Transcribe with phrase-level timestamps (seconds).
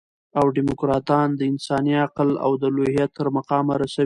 [0.39, 3.99] او ډيموکراټان د انساني عقل او د الوهیت تر مقامه رسوي.